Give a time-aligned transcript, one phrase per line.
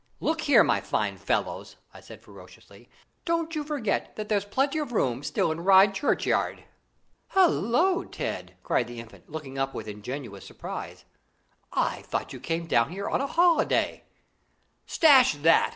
[0.19, 2.89] "Look here, my fine fellows," I said ferociously,
[3.23, 6.63] "don't you forget that there's plenty of room still in Ryde Churchyard."
[7.27, 11.05] "Hallo, Ted!" cried the Infant, looking up with ingenuous surprise,
[11.71, 14.03] "I thought you came down here on a holiday?"
[14.87, 15.69] "Stash that!"